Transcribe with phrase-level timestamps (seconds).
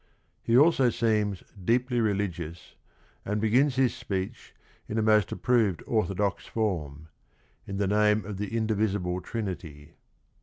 [0.41, 2.73] He also seems 'deeply religious
[3.23, 4.55] and begins his speech,
[4.89, 7.09] in the most approved orthodox form,
[7.67, 9.93] "In the name of the indivisible Trinity."